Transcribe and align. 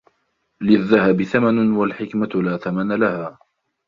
للذهب 0.61 1.23
ثمن 1.23 1.71
والحكمة 1.73 2.29
لا 2.35 2.57
ثمن 2.57 2.91
لها. 2.99 3.39